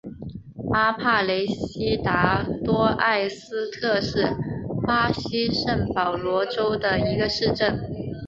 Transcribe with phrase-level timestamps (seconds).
[0.73, 4.35] 阿帕雷西达多埃斯特是
[4.87, 7.79] 巴西圣保罗州的一个市镇。